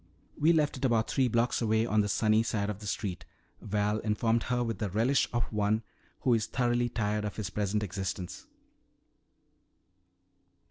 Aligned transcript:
"We 0.35 0.51
left 0.51 0.77
it 0.77 0.83
about 0.85 1.11
three 1.11 1.27
blocks 1.27 1.61
away 1.61 1.85
on 1.85 2.01
the 2.01 2.09
sunny 2.09 2.41
side 2.41 2.71
of 2.71 2.79
the 2.79 2.87
street," 2.87 3.23
Val 3.61 3.99
informed 3.99 4.41
her 4.49 4.63
with 4.63 4.79
the 4.79 4.89
relish 4.89 5.29
of 5.31 5.43
one 5.53 5.83
who 6.21 6.33
is 6.33 6.47
thoroughly 6.47 6.89
tired 6.89 7.23
of 7.23 7.35
his 7.35 7.51
present 7.51 7.83
existence. 7.83 8.47